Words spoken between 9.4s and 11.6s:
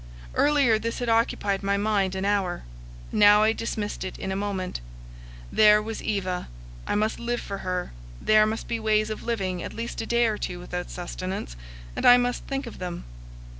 at least a day or two without sustenance,